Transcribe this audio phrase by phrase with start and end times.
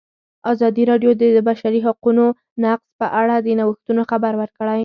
[0.51, 2.25] ازادي راډیو د د بشري حقونو
[2.63, 4.79] نقض په اړه د نوښتونو خبر ورکړی.